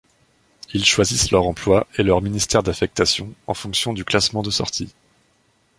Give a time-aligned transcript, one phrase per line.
[0.73, 4.95] Ils choisissent leur emploi et leur ministère d'affectation en fonction du classement de sortie.